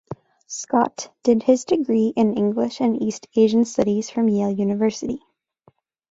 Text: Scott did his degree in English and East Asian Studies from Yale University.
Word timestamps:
Scott 0.47 1.13
did 1.21 1.43
his 1.43 1.63
degree 1.63 2.11
in 2.15 2.33
English 2.35 2.81
and 2.81 2.99
East 2.99 3.27
Asian 3.35 3.65
Studies 3.65 4.09
from 4.09 4.29
Yale 4.29 4.49
University. 4.49 5.21